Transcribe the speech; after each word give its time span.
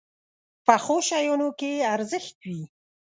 پخو 0.65 0.97
شیانو 1.07 1.49
کې 1.59 1.71
ارزښت 1.93 2.37
وي 2.47 2.61